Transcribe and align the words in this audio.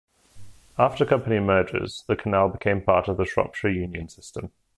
After 0.79 1.05
company 1.05 1.37
mergers, 1.39 2.03
the 2.07 2.15
canal 2.15 2.49
became 2.49 2.81
part 2.81 3.07
of 3.07 3.17
the 3.17 3.25
Shropshire 3.25 3.69
Union 3.69 4.09
System. 4.09 4.51